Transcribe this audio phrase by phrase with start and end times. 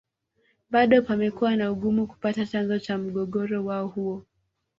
[0.69, 4.25] Bado pamekuwa na Ugumu kupata chanzo cha mgogoro wao huo